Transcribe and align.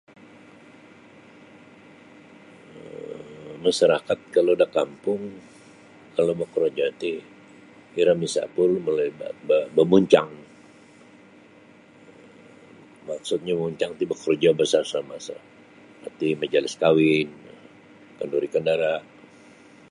um 2.79 3.55
masarakat 3.65 4.19
kalau 4.35 4.53
da 4.61 4.67
kampung 4.77 5.21
kalau 6.15 6.33
bokorojo 6.39 6.85
ti 7.01 7.11
iro 7.99 8.13
misapul 8.23 8.71
malalui 8.85 9.13
ba 9.19 9.27
ba 9.47 9.57
bamuncang 9.75 10.31
maksudnyo 13.09 13.51
bamuncang 13.55 13.91
ti 13.97 14.03
bokorojo 14.11 14.49
basama 14.59 15.15
sa 15.27 15.35
seperti 15.95 16.27
majlis 16.41 16.75
kawin 16.83 17.29
kenduri-kendara'. 18.17 19.03